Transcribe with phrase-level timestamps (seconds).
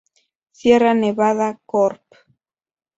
[0.49, 2.01] Sierra Nevada Corp.